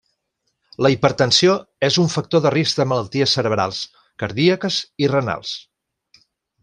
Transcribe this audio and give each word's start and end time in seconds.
La 0.85 0.89
hipertensió 0.93 1.57
és 1.89 1.99
un 2.03 2.09
factor 2.13 2.43
de 2.45 2.53
risc 2.55 2.79
de 2.81 2.87
malalties 2.93 3.37
cerebrals, 3.39 3.83
cardíaques 4.25 4.81
i 5.05 5.11
renals. 5.13 5.53